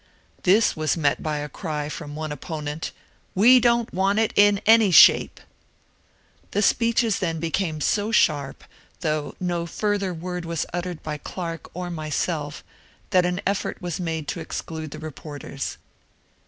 [0.41, 2.91] This was met by a cry from one opponent,"
[3.43, 5.39] We don't want it in any shape!"
[6.57, 8.63] The speeches then became so sharp,
[9.01, 12.63] though no further word was uttered by Clarke or myself,
[13.11, 15.77] that an effort was made to exclude the reporters.